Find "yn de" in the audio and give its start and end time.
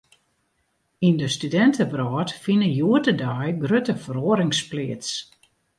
1.07-1.27